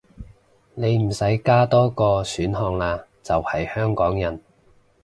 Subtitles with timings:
[0.73, 4.41] 你唔使加多個選項喇，就係香港人